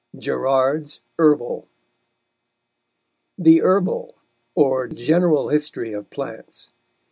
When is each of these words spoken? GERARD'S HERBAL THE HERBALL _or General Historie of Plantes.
GERARD'S 0.17 0.99
HERBAL 1.19 1.67
THE 3.37 3.59
HERBALL 3.61 4.15
_or 4.57 4.91
General 4.95 5.49
Historie 5.49 5.93
of 5.93 6.09
Plantes. 6.09 6.71